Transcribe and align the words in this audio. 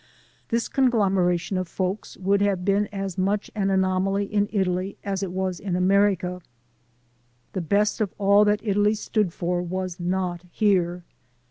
This 0.49 0.67
conglomeration 0.67 1.59
of 1.59 1.67
folks 1.67 2.17
would 2.17 2.41
have 2.41 2.65
been 2.65 2.87
as 2.91 3.19
much 3.19 3.51
an 3.53 3.69
anomaly 3.69 4.25
in 4.25 4.49
Italy 4.51 4.97
as 5.03 5.21
it 5.21 5.31
was 5.31 5.59
in 5.59 5.75
America. 5.75 6.41
The 7.53 7.61
best 7.61 8.01
of 8.01 8.11
all 8.17 8.43
that 8.45 8.61
Italy 8.63 8.95
stood 8.95 9.31
for 9.31 9.61
was 9.61 9.99
not 9.99 10.41
here. 10.49 11.03